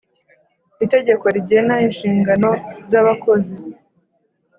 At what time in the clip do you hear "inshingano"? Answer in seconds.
1.87-2.49